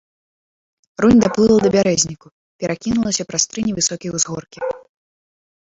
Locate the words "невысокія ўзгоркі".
3.69-4.59